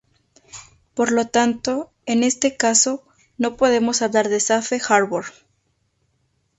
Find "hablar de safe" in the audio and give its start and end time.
4.01-4.81